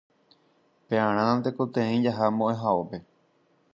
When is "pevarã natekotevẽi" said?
0.87-2.01